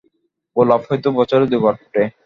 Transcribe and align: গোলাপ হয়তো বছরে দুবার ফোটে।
গোলাপ 0.55 0.81
হয়তো 0.87 1.09
বছরে 1.17 1.45
দুবার 1.51 1.75
ফোটে। 1.81 2.03